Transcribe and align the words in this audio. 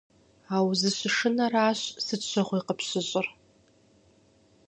А 0.53 0.57
узыщышынэращ 0.67 1.79
сыт 2.05 2.21
щыгъуи 2.29 2.59
къыпщыщӀыр. 2.67 3.27